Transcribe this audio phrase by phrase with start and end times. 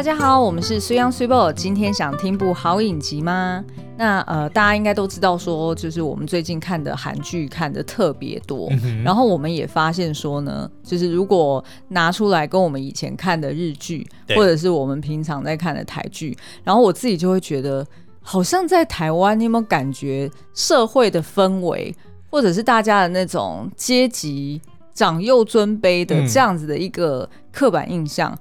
[0.00, 1.52] 大家好，我们是虽央虽报。
[1.52, 3.62] 今天想听部好影集吗？
[3.98, 9.02] 那呃，大家应该都知道说，就是我们最近看的韩剧看的特别多，嗯。
[9.02, 17.86] 然后我们也发现说呢，就是如果拿出来跟我们以前看的日剧，或者是我们平常在看的台剧，然后我自己就会觉得，
[18.22, 21.94] 好像在台湾，你有没有感觉社会的氛围，
[22.30, 24.62] 或者是大家的那种阶级
[24.94, 28.32] 长幼尊卑的这样子的一个刻板印象？
[28.32, 28.38] 嗯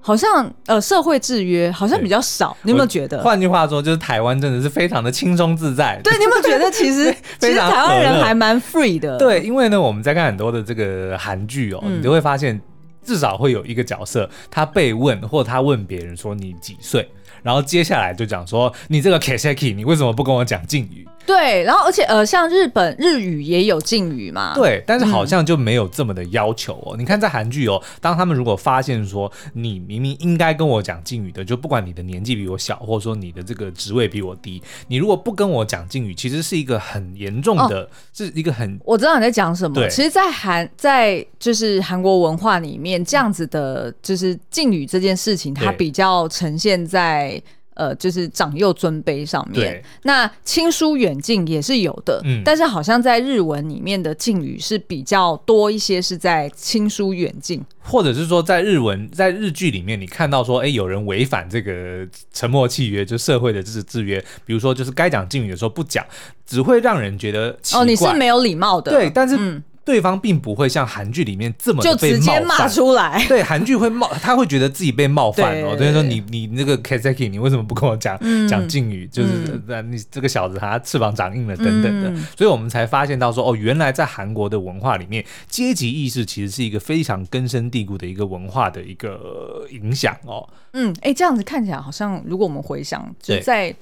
[0.00, 3.22] 好像呃，社会制约好像比较少，你有没有觉得？
[3.22, 6.00] 换句话说，就是台湾真的是非常的轻松自在。
[6.02, 9.18] 对，你有没有觉得 其实其实台湾人还蛮 free 的？
[9.18, 12.58] 对，因为呢，我们在看很多的这个韩剧哦，你就会发现
[13.04, 17.06] 至少会有一个角色，他被问或他问别人说你几岁，
[17.42, 21.06] 然后接下来就讲说你这个 Kiseki，你为什么不跟我讲敬语？
[21.28, 24.54] 对，然后而且呃，像日本日语也有敬语嘛。
[24.54, 26.96] 对，但是好像就没有这么的要求哦。
[26.96, 38.80] 嗯、你看在韩剧哦，当他们如果发现说你明明应该跟我讲敬语的，就不管你的年纪比我小，或者说你的这个职位比我低，你如果不跟我讲敬语，其实是一个很严重的，哦、是一个很……
[38.86, 39.86] 我知道你在讲什么。
[39.90, 47.42] 其实，在韩在就是韩国文化里面，这样子的，就是敬语这件事情，它比较呈现在。
[47.78, 66.04] 呃，就是长幼尊卑上面，那亲疏远近也是有的，嗯，但是好像在日文里面的敬语是比较多一些，是在亲疏远近，或者是说在日文在日剧里面，你看到说，哎，有人违反这个沉默契约，就社会的这制约，比如说就是该讲敬语的时候不讲，
[66.44, 69.62] 只会让人觉得，哦，你是没有礼貌的，对，但是。
[69.88, 73.24] 嗯对方并不会像韩剧里面这么就直接骂出来。
[73.26, 75.74] 对，韩剧会冒， 他会觉得自己被冒犯哦。
[75.78, 79.06] 所以说你你那个 Kazaki，你为什么不跟我讲讲敬语？
[79.06, 79.30] 就是
[79.66, 82.10] 那、嗯、你这个小子他翅膀长硬了等等的。
[82.10, 90.46] 嗯、所以我们才发现到说哦，原来在韩国的文化里面，阶级意识其实是一个非常根深蒂固的一个文化的一个影响哦。
[90.74, 93.74] 嗯，哎，这样子看起来好像，如果我们回想，就在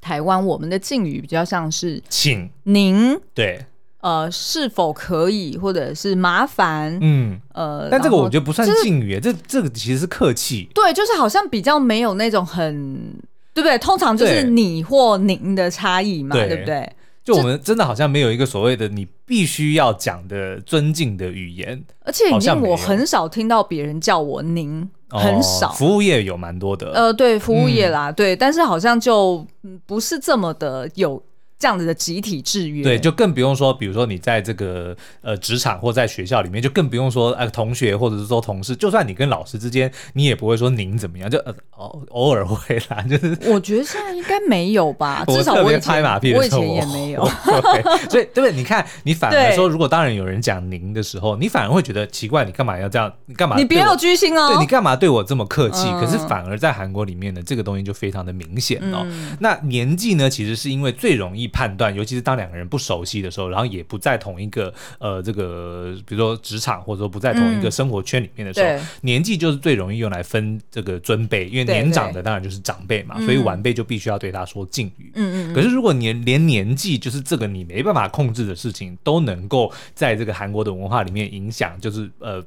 [0.00, 3.66] 台湾，我们的敬语比较像是请您对。
[4.02, 6.98] 呃，是否可以，或者是麻烦？
[7.00, 10.68] 嗯，呃，但这个我觉得不算敬语，就是，这这个其实是客气。
[10.74, 13.14] 对，就是好像比较没有那种很，
[13.54, 13.78] 对不对？
[13.78, 16.92] 通常就是你或您的差异嘛，对，对不对？
[17.22, 25.70] 就我们真的好像没有一个所谓的你必须要讲的尊敬的语言，而且已经我很少听到别人叫我您，很少。
[25.70, 29.46] 服务业有蛮多的，呃，对，服务业啦，嗯，对，但是好像就
[29.86, 31.22] 不是这么的有。
[31.62, 47.24] 这样子的集体制约，对，就更不用说，比如说你在这个呃职场或在学校里面，就更不用说呃同学或者是说同事，就算你跟老师之间，你也不会说您怎么样，就呃偶偶尔会啦， 就是我觉得现在应该没有吧， 至少我以前拍马屁的时候，我以前也没有，
[48.10, 48.52] 所以对不对？
[48.52, 53.12] 你看，你反而说，如果当然有人讲您的时候，你反而会觉得奇怪，你干嘛要这样？
[53.26, 53.56] 你干嘛？
[53.56, 55.86] 你别有居心哦，对，你干嘛对我这么客气？
[55.86, 59.06] 嗯、可是反而在韩国里面呢，这个东西就非常的明显哦。
[59.06, 75.12] 嗯、那年纪呢，其实是因为最容易判断，尤其是当当两个人不熟悉的时候，然后也不在同一个呃这个，比如说职场或者说不在同一个生活圈里面的时候，嗯、年纪就是最容易用来分这个尊卑，因为年长的当然就是长辈嘛，所以晚辈就必须要对他说敬语。
[75.14, 75.54] 嗯嗯。
[75.54, 82.42] 可是如果你连年纪就是这个你没办法控制的事情都能够在这个韩国的文化里面影响，就是呃。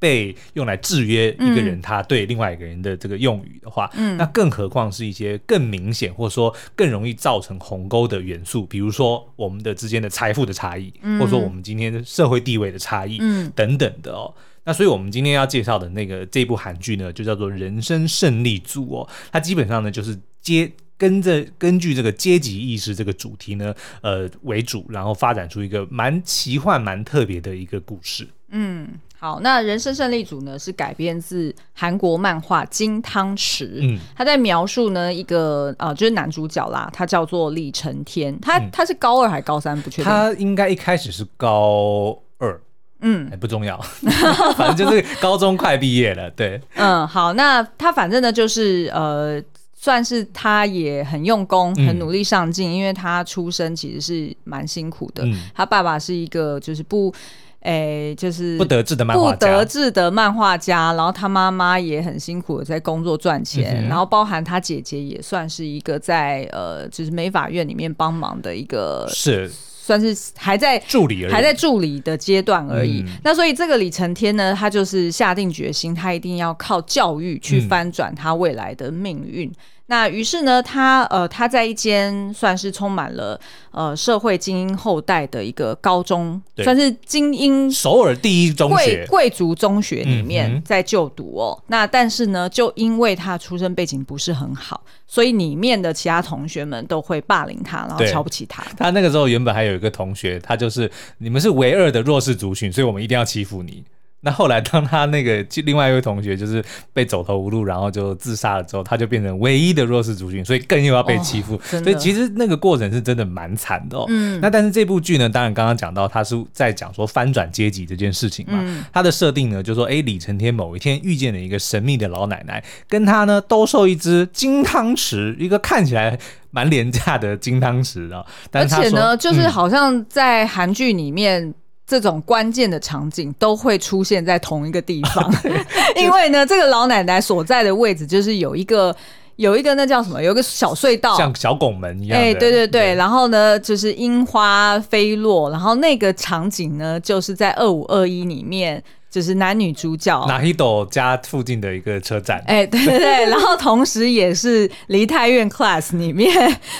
[0.00, 14.34] 被用来制约一个人，他对另外一个人的这个用语的话，嗯，那更何况是一些更明显或者说更容易造成鸿沟的元素，比如说我们的之间的财富的差异，嗯，或者说我们今天的社会地位的差异，嗯，等等的哦。
[14.64, 19.08] 那所以我们今天要介绍的那个这部韩剧呢，就叫做《人生胜利组》哦。
[19.30, 28.26] 它基本上呢就是接跟着根据这个阶级意识这个主题呢，呃为主，然后发展出一个蛮奇幻、蛮特别的一个故事。
[28.50, 28.88] 嗯。
[29.22, 42.58] 好，那人生胜利组呢是改编自韩国漫画《金汤匙》，嗯，他在描述呢一个呃，就是男主角啦，他叫做李承天，他、嗯、他是高二还是高三不确定，他应该一开始是高二，
[43.02, 43.78] 嗯，还不重要，
[44.56, 49.38] 反正就是高中快毕业了，对，嗯，好，那他反正呢就是呃，
[49.76, 57.12] 算是他也很用功，很努力上进，嗯，因为他出生其实是蛮辛苦的，嗯，他爸爸是一个就是不。
[57.60, 73.02] 哎、欸，就是不得志的漫画家，不得志的漫画家，然后他妈妈也很辛苦的在工作赚钱，嗯，然后包含他姐姐也算是一个在呃，就是美法院里面帮忙的一个，是算是还在助理而已，还在助理的阶段而已。
[73.06, 79.48] 嗯、那所以这个李承天呢，他就是下定决心，他一定要靠教育去翻转他未来的命运。
[79.48, 79.54] 嗯
[79.90, 83.38] 那于是呢，他呃，他在一间算是充满了
[83.72, 91.58] 呃社会精英后代的一个高中，算是精英首尔第一中学贵贵族中学里面在就读哦。
[91.62, 98.62] 嗯、那但是呢，就因为他出身背景不是很好，所以里面的其他同学们都会霸凌他，然后瞧不起他。
[98.78, 100.88] 他那个时候原本还有一个同学，他就是
[101.18, 103.82] 你们是唯二的弱势族群，所以我们一定要欺负你。
[104.22, 106.62] 那后来，当他那个另外一位同学就是
[106.92, 111.54] 被走投无路，然后就自杀了之后，他就变成唯一的弱势族群，所以更又要被欺负。
[111.54, 114.04] 哦、所以其实那个过程是真的蛮惨的哦。
[114.08, 114.38] 嗯。
[114.42, 118.58] 那但是这部剧呢，当然刚刚讲到，他是在讲说翻转阶级这件事情嘛。
[118.60, 118.84] 嗯。
[118.92, 126.18] 他的设定呢，就是说，哎，李承天某一天遇见了一个神秘的老奶奶，跟他呢兜售一只金汤匙，一个看起来
[126.50, 128.22] 蛮廉价的金汤匙啊。
[128.50, 131.54] 但是他说，而且呢，就是好像在韩剧里面。
[131.90, 135.28] 嗯这种关键的场景都会出现在同一个地方，
[135.96, 138.94] 因为呢，这个老奶奶所在的位置就是有一个
[139.34, 142.16] 有一个那叫什么，有一个小隧道，像小拱门一样。
[142.16, 148.82] 哎，对对对，对然后呢，就是樱花飞落，然后那个场景呢，就是在二五二一里面。
[149.10, 150.24] 就是男女主角。
[150.26, 156.30] 哪一斗家附近的一个车站，哎， 对对对，然后同时也是梨泰院 Class 里面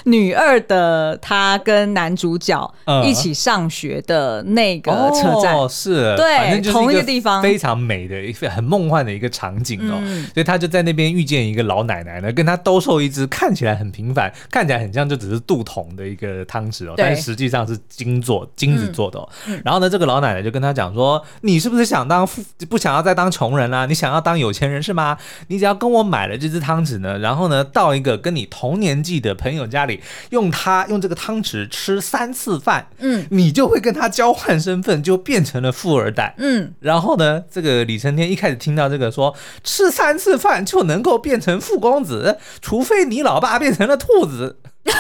[0.05, 2.75] 女二的她跟男主角
[3.05, 9.99] 一起上学的那个车站，哦，是，对，同一个地方，非常美的一个很梦幻的一个场景哦，
[10.33, 19.29] 所以他就在那边遇见一个老奶奶呢，跟他兜售一只看起来很平凡，看起来很像就只是镀铜的一个汤匙哦，但是实际上是金做金子做的哦，
[19.65, 22.20] 然后呢，这个老奶奶就跟他讲说，你是不是想当
[22.69, 25.17] 不想要再当穷人啦，你想要当有钱人是吗？
[25.49, 30.01] 你只要跟我买了这只汤匙呢，然后呢，到一个跟你同年纪的朋友家里，
[30.31, 36.73] 用它用这个汤匙吃三次饭，嗯，你就会跟他交换身份，就变成了富二代，嗯。
[36.81, 44.59] 然后呢，这个李承天一开始听到这个说吃三次饭就能够变成富公子，除非你老爸变成了兔子。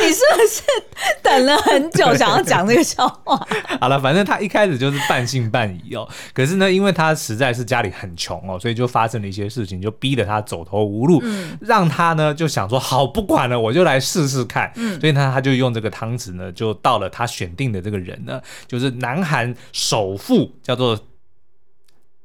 [0.00, 0.62] 你是不是
[1.22, 3.36] 等了很久想要讲这个笑话？
[3.80, 6.06] 好了，反正他一开始就是半信半疑哦。
[6.32, 14.70] 可是呢，因为他实在是家里很穷哦，所以就发生了一些事情，就逼得他走投无路，嗯、让他呢就想说好，不管了，我就来试试看。
[14.76, 20.98] 嗯、所以呢，他就用这个汤匙呢，就到了他选定的这个人呢，就是南韩首富，叫做。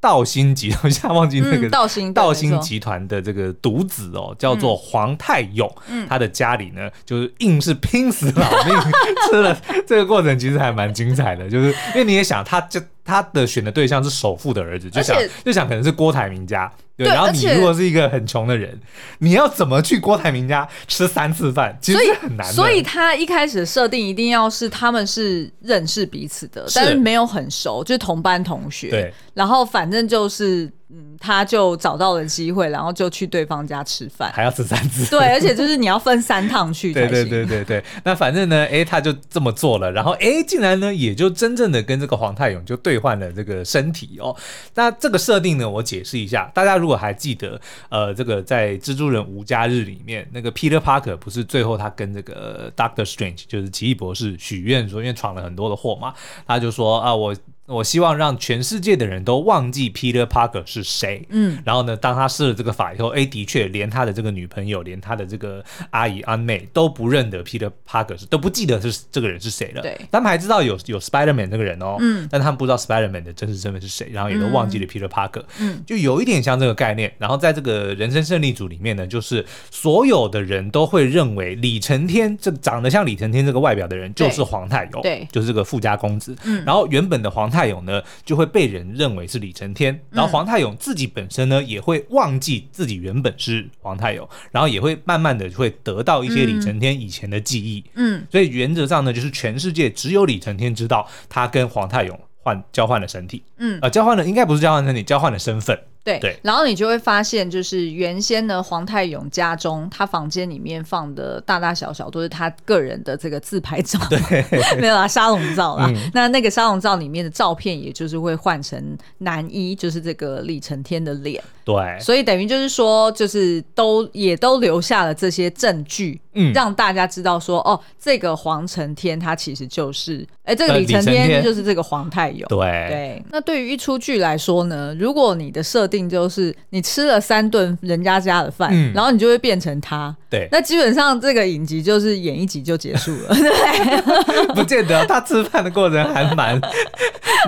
[0.00, 5.70] 道兴集团，我现在忘记那个道兴道兴集团的这个独子哦，叫做黄泰勇。
[5.88, 8.74] 嗯，他的家里呢，就是硬是拼死老命
[9.30, 9.56] 吃了。
[9.86, 12.80] 这个过程其实还蛮精彩的，就是因为你也想，他就
[13.10, 16.70] 他的选的对象是首富的儿子，就想就想可能是郭台铭家。
[16.96, 18.78] 对，然后你如果是一个很穷的人，
[19.18, 21.76] 你要怎么去郭台铭家吃三次饭？
[21.80, 22.52] 其实很难的。
[22.52, 28.90] 所以他一开始设定一定要是他们是认识彼此的，但是没有很熟，就是同班同学。
[28.90, 30.70] 对，然后反正就是。
[30.92, 35.08] 嗯，他就找到了机会，然后就去对方家吃饭，还要吃三次。
[35.10, 36.92] 对，而且就是你要分三趟去。
[36.94, 37.84] 对对对对对。
[38.04, 44.34] 那反正呢，哎，他就这么做了，然后哎，竟然呢，也就真正的跟这个黄泰勇就兑换了这个身体哦。
[44.74, 56.12] 那这个设定呢，我解释一下，大家如果还记得，呃，这个在蜘蛛人无家日里面，那个 Peter Parker 不是最后他跟这个 Doctor Strange 就是奇异博士许愿说，因为闯了很多的祸嘛，
[56.46, 57.36] 他就说啊，我。
[57.70, 61.24] 我希望让全世界的人都忘记 Peter Parker 是谁。
[61.30, 69.82] 嗯，然后呢，当他施了这个法以后，哎，的确，连他的这个女朋友，连他的这个阿姨、阿妹都不认得 Peter Parker，是都不记得是这个人是谁了。
[69.82, 75.44] 对，他们还知道有有 Spider-Man 这个人哦，嗯，但他们不知道 Spider-Man 的真实身份是谁，然后也都忘记了 Peter Parker。
[75.60, 77.12] 嗯，就有一点像这个概念。
[77.18, 86.34] 然后在这个人生胜利组里面呢，就是所有的人都会认为李承天这长得像李承天这个外表的人就是黄泰勇，对，就是这个富家公子。
[86.44, 87.59] 嗯，然后原本的黄泰。
[87.60, 105.78] 泰勇呢，就会被人认为是李承天，然后黄泰勇自己本身呢，也会忘记自己原本是黄泰勇，然后也会慢慢的会得到一些李承天以前的记忆，嗯，所以原则上呢，就是全世界只有李承天知道他跟黄泰勇换交换了身体，嗯，呃，交换了应该不是交换身体，交换了身份。
[106.02, 114.18] 对，对，然后你就会发现，就是原先呢，黄泰勇家中他房间里面放的大大小小都是他个人的这个自拍照，对，
[114.80, 115.86] 没有啦，沙龙照啦。
[115.88, 121.42] 嗯、那那个沙龙照里面的照片，也就是会换成男一，就是这个李承天的脸。
[121.62, 132.48] 对，所以等于就是说，就是都也都留下了这些证据，嗯，让大家知道说，哦，这个黄承天他其实就是，哎，这个李承天就是这个黄泰勇。
[132.48, 133.22] 对对。
[133.30, 140.16] 那对于一出剧来说呢，如果你的设定就是你吃了三顿人家家的饭，嗯、然后你就会变成他。
[140.30, 144.54] 对，那基本上这个影集就是演一集就结束了， 对。
[144.54, 146.60] 不见得，他吃饭的过程还蛮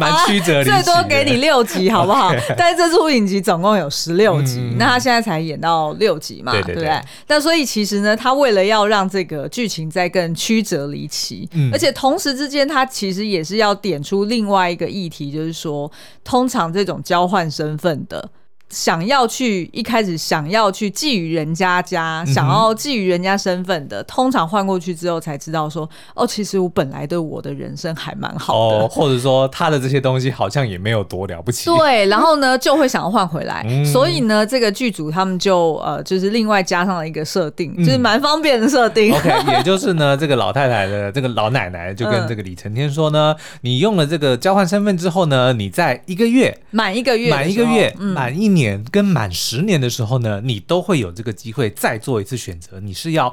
[0.00, 2.32] 蛮曲折的，最多给你六集，好不好？
[2.58, 7.00] 但是这出影集总共有十六集，嗯，那他现在才演到六集嘛，对，不对？
[7.26, 15.90] 但所以其实呢，他为了要让这个剧情再更曲折离奇，嗯，而且同时之间，他其实也是要点出另外一个议题，就是说，
[16.24, 18.28] 通常这种交换身份的。
[18.72, 31.66] 想要去一开始想要去觊觎人家家，想要觊觎人家身份的，嗯、通常换过去之后才知道说，哦，其实我本来对我的人生还蛮好的，哦，或者说他的这些东西好像也没有多了不起。
[31.66, 39.14] 对，然后呢就会想要换回来，嗯，所以呢这个剧组他们就呃就是另外加上了一个设定，嗯，就是蛮方便的设定。
[39.14, 52.80] OK， 也就是呢这个老太太的这个老奶奶就跟这个李承天说呢，嗯，你用了这个交换身份之后呢，你在一个月满一个月满一个月满一年跟满十年的时候呢，你都会有这个机会再做一次选择。
[52.80, 53.32] 你是要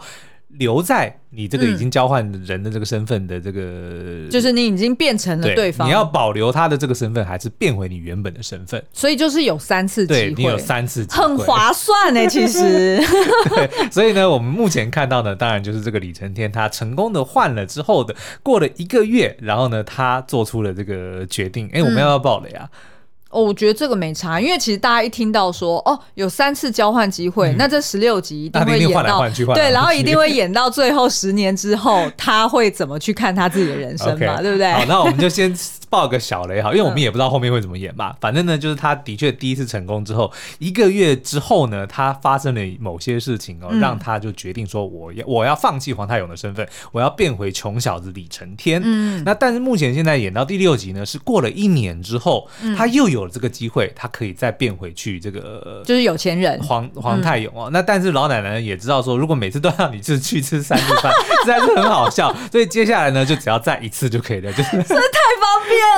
[0.57, 8.83] 留在你这个已经交换人的这个身份的这个，就是你已经变成了对方，你要保留他的这个身份，还是变回你原本的身份？
[8.91, 12.27] 所以就是有三次机会，对，你有三次机会，很划算呢。
[12.27, 12.97] 其实，
[13.53, 21.69] 对，所以呢，我们目前看到的，当然就是这个李承天他成功的换了之后的，过了一个月，然后呢，他做出了这个决定。
[21.73, 22.67] 哎，我们要不要爆雷啊？
[23.29, 34.71] 哦，我觉得这个没差，因为其实大家一听到说哦有三次交换机会，嗯、那这十六集一定会演到对，然后一定会演到最后十年之后，他会怎么去看他自己的人生嘛， okay, 对不对？
[34.71, 35.55] 好，那我们就先
[35.89, 38.15] 爆个小雷哈，因为我们也不知道后面会怎么演嘛。
[38.19, 48.81] 反正呢，就是他的确第一次成功之后，一个月之后呢，他发生了某些事情哦，嗯、让他就决定说我要我要放弃黄太勇的身份，我要变回穷小子李承天。
[48.83, 53.19] 嗯，那但是目前现在演到第六集呢，是过了一年之后，嗯、他又有。
[53.19, 55.19] 了这个机会，他可以再变回去。
[55.19, 57.73] 这个就是有钱人黄黄太勇哦、嗯。
[57.73, 61.11] 那但是老奶奶也知道说，如果每次都让你去去吃三顿饭，
[61.43, 62.33] 实在是很好笑。
[62.49, 64.51] 所以接下来呢，就只要再一次就可以了。
[64.53, 64.77] 就是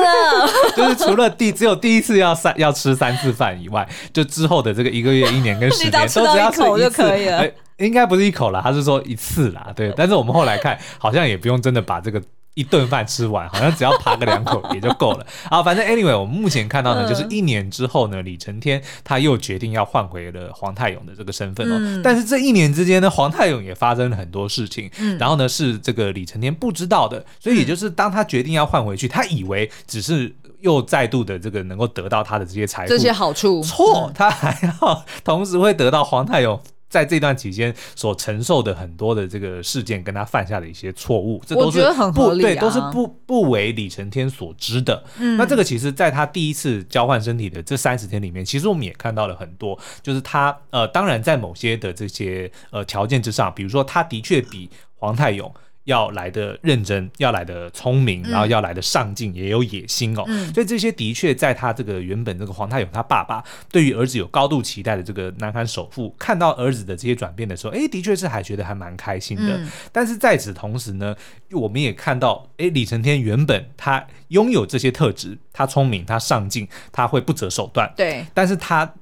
[0.03, 0.49] 了。
[0.75, 7.37] 就是除了第只有第一次要三要吃三次饭以外，就之后的这个一个月、一年跟十年都只要吃一次就可以了。
[7.39, 9.67] 哎、应该不是一口啦，他是说一次啦。
[9.75, 12.21] 对，但是我们后来看，好像也不用真的把这个。
[12.53, 15.25] 一顿饭吃完，好像只要扒个两口也就够了。
[15.49, 21.77] 好，反正 anyway，我们目前看到呢，就是一年之后呢，李承天他又决定要换回了黄泰勇的这个身份哦。
[21.79, 36.61] 嗯、但是这一年之间呢，黄泰勇也发生了很多事情，嗯、然后呢是这个李承天不知道的，所以也就是当他决定要换回去，他以为只是又再度的这个能够得到他的这些财富、这些好处，错，他还要同时会得到黄太勇。
[36.91, 41.81] 在这段期间所承受的很多的这个事件，跟他犯下的一些错误，这都是
[42.13, 45.01] 不对，都是不不为李承天所知的。
[45.17, 55.51] 嗯，那这个其实，在他第一次交换身体的这三十天里面，其实我们也看到了很多，就是他呃，当然在某些的这些呃条件之上，比如说他的确比黄泰勇。
[55.85, 60.23] 要来的认真，要来的聪明，然后要来的上进，也有野心哦。
[60.27, 69.57] 嗯、所以这些的确在他这个原本这个黄太勇他爸爸对于儿子有高度期待的这个南韩首富，看到儿子的这些转变的时候，哎，的确是还觉得还蛮开心的。
[69.57, 71.15] 嗯、但是在此同时呢，
[71.51, 77.91] 我们也看到，哎，李承天原本他拥有这些特质，他聪明，他上进，他会不择手段。
[77.97, 78.93] 对，但是他。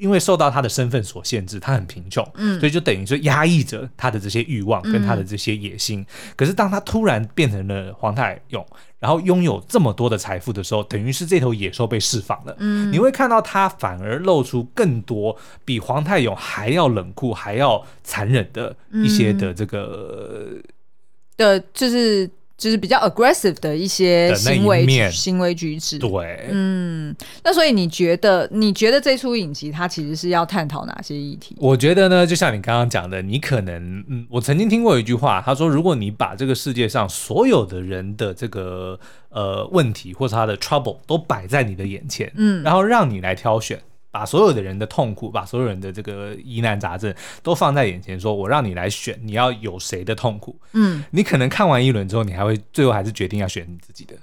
[0.00, 6.00] 因为受到他的身份所限制，他很贫穷，嗯，所以就等于说压抑着他的这些欲望跟他的这些野心。
[6.00, 8.66] 嗯、可是当他突然变成了黄太勇，
[8.98, 12.56] 然后拥有这么多的财富的时候，等于是这头野兽被释放了。
[12.58, 20.62] 嗯，你会看到他反而露出更多比黄太勇还要冷酷、还要残忍的一些的这个、嗯、
[21.36, 22.30] 的，就是。
[22.60, 31.56] 就是比较 aggressive 的一些行为行为举止，对，嗯，那所以你觉得，你觉得这出影集它其实是要探讨哪些议题？
[31.58, 39.00] 我觉得呢，就像你刚刚讲的，你可能，嗯，我曾经听过一句话，他说，如果你把这个世界上所有的人的这个
[39.30, 43.80] 呃问题或者他的 trouble 都摆在你的眼前，嗯，然后让你来挑选。
[44.10, 50.58] 把所有的人的痛苦，把所有人的这个疑难杂症都放在眼前，说我让你来选，你要有谁的痛苦？
[50.72, 54.14] 嗯，你可能看完一轮之后，你还会最后还是决定要选你自己的。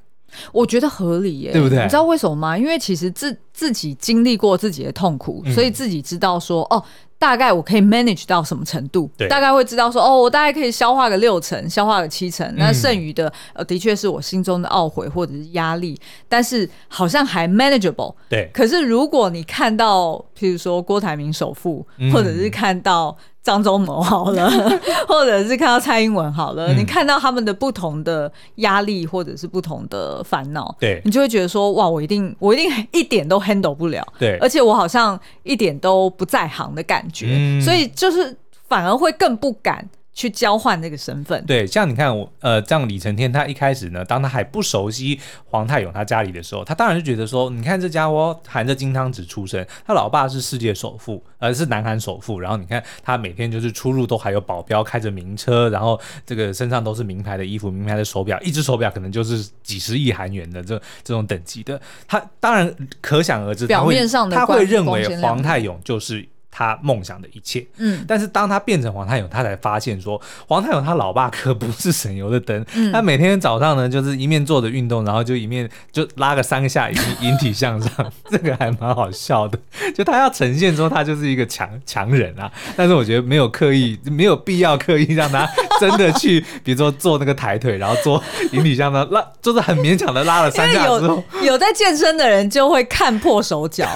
[0.52, 1.82] 我觉得合理耶，对不对？
[1.82, 2.58] 你知道为什么吗？
[2.58, 6.84] 因为其实自自己经历过自己的痛苦，所以自己知道说哦。
[7.20, 9.10] 大概我可以 manage 到什么程度？
[9.18, 18.14] 对，大概会知道说，哦，我大概可以消化个六成，消化个七成，那剩余的，呃，的确是我心中的懊悔或者是压力，但是好像还 manageable。
[18.30, 18.50] 对。
[18.54, 23.18] 可是如果你看到，譬如说郭台铭首富，或者是看到。
[23.44, 24.52] 张忠谋好了，
[25.08, 38.36] 或者是看到蔡英文好了，嗯、你看到他们的不同的压力或者是不同的烦恼，对，你就会觉得说哇，我一定我一定一点都 handle 不了，对，而且我好像一点都不在行的感觉，嗯、所以就是
[38.68, 39.90] 反而会更不敢。
[40.18, 66.28] 去交换这个身份，对，像你看我，呃，这样李承天他一开始呢，当他还不熟悉黄泰勇他家里的时候，他当然就觉得说，你看这家伙含着金汤匙出生，他老爸是世界首富，而、呃、是南韩首富，然后你看他每天就是出入都还有保镖，开着名车，然后这个身上都是名牌的衣服、名牌的手表，一只手表可能就是几十亿韩元的这这种等级的，他当然可想而知，表面上的他会认为黄泰勇就是。
[66.58, 79.60] 他梦想的一切，嗯，但是当他变成黄太勇，他才发现说，黄太勇他老爸可不是省油的灯，嗯，他每天早上呢，就是一面做着运动，然后就一面就拉个三下引引体向上， 这个还蛮好笑的，
[79.94, 85.48] 就他要呈现说他就是一个强强人啊，但是我觉得没有刻意，没有必要刻意让他
[85.80, 88.24] 真的去， 比如说做那个抬腿，然后做
[88.54, 93.88] 引体向上，拉就是很勉强的拉了三下之后，有有在健身的人就会看破手脚。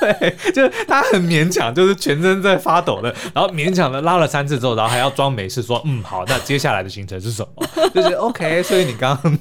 [0.00, 7.66] 对， 就是他很勉强，就是全身在发抖的，然后勉强的拉了三次之后，然后还要装没事说，嗯，好，那接下来的行程是什么？
[7.94, 9.38] 就是 OK，所以你刚刚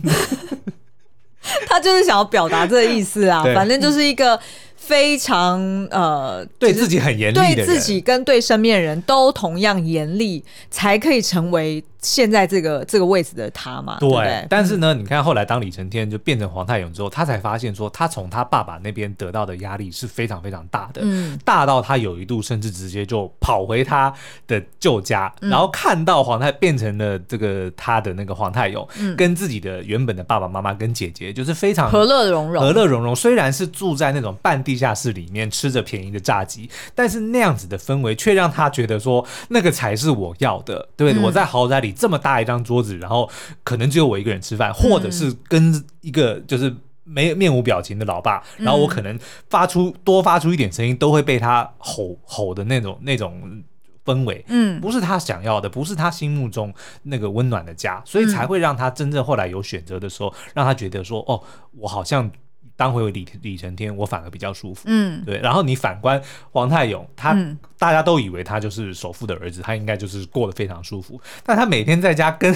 [1.67, 4.39] 他就是想要表达这个意思啊，反正就是一个。
[4.81, 5.61] 非常
[5.91, 13.97] 呃，对自己很严厉，对自己跟对身边的人都同样严厉，才可以成为现在这个这个位置的他嘛。
[13.99, 24.13] 对，对，但是呢，嗯、你看后来当李承天就变成黄太勇之后，他才发现说，他从他爸爸那边得到的压力是非常非常大的，嗯，大到他有一度甚至直接就跑回他
[24.47, 33.13] 的旧家，嗯、然后看到皇太变成了这个他的那个皇太勇，嗯、跟自己的原本的爸爸妈妈跟姐姐就是非常和乐融融，和乐融融。
[33.13, 34.69] 虽然是住在那种半地。
[34.69, 40.87] 地下室里面吃着便宜的炸鸡，但是那样子的氛围却让他觉得说那个才是我要的。
[40.95, 43.29] 对，我在豪宅里这么大一张桌子，然后
[43.63, 49.19] 可能只有我一个人吃饭，或者是跟一个就是没面无表情的老爸，然后我可能
[49.49, 53.63] 发出多发出一点声音，都会被他吼吼的那种那种
[54.05, 54.43] 氛围。
[54.47, 61.41] 嗯，不是他想要的，不是他心目中那个温暖的家，所以才会让他真正后来有选择的时候，让他觉得说哦，
[61.77, 62.31] 我好像。
[62.79, 64.83] 当回李李承天，我反而比较舒服。
[64.85, 65.37] 嗯，对。
[65.39, 66.21] 然后你反观
[66.51, 71.19] 黄太勇，他、嗯、大家都以为他就是首富的儿子，他应该就是过得非常舒服。
[71.43, 72.55] 但他每天在家跟。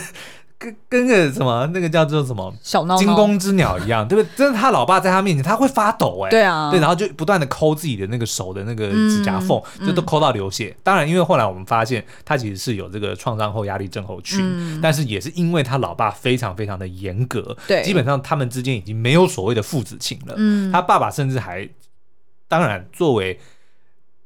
[0.64, 4.30] 跟跟个什么那个叫做什么小闹闹惊弓之鸟一样， 对不对？
[4.38, 6.32] 真的，他老爸在他面前，他会发抖哎、欸。
[6.32, 10.74] 对啊，对，然后就不断的抠自己的那个手的那个指甲缝，嗯、就都抠到流血。
[10.78, 20.34] 嗯、当然，因为后来我们发现他其实是有这个创伤后压力症候群，嗯、但是也是因为他老爸非常非常的严格，对，基本上他们之间已经没有所谓的父子情了。
[20.38, 21.68] 嗯，他爸爸甚至还，
[22.48, 23.38] 当然作为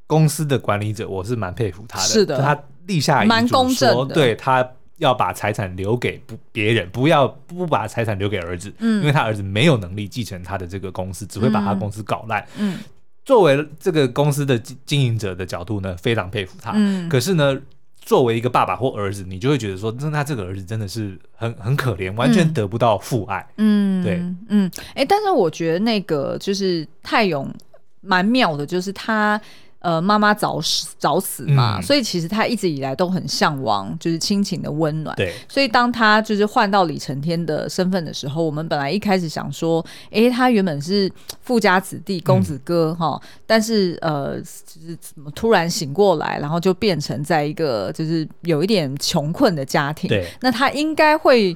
[0.05, 4.67] 公司的管理者，我是蛮佩服他的，是的，他立下遗嘱说，对他。
[4.97, 12.79] 要把财产留给不别人，不要不把财产留给儿子，嗯，因为他儿子没有能力继承他的这个公司，只会把他公司搞烂，嗯。
[13.23, 17.09] 作为这个公司的经经营者的角度呢，非常佩服他，嗯。
[17.09, 17.59] 可是呢，
[17.99, 27.53] 作为一个爸爸或儿子，你就会觉得说，那他这个儿子真的是很很可怜，完全得不到父爱，嗯，对，嗯，哎，但是我觉得那个就是泰勇
[28.01, 29.39] 蛮妙的，就是他。
[29.79, 35.15] 呃，妈妈早死早死嘛，嗯、所以其实他一直以来都很向往就是亲情的温暖。
[35.15, 41.09] 对，所以当他就是换到李承天的身份的时候，我们本来一开始想说，哎、欸，他原本是
[41.41, 50.09] 富家子弟、公子哥哈，嗯、但是呃，就是怎么突然醒过来，然后就变成在一个就是有一点穷困的家庭。
[50.09, 51.55] 对，那他应该会。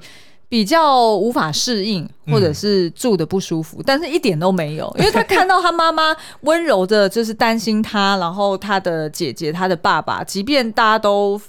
[0.52, 11.40] 比较无法适应，或者是住的不舒服，嗯、但是一点都没有， 因为他看到他妈妈温柔的，就是担心他，然后他的姐姐、他的爸爸，即便大家都